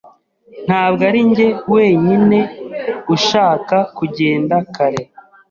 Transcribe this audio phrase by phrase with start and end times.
[0.67, 2.39] Ntabwo arinjye wenyine
[3.15, 5.01] ushaka kugenda kare.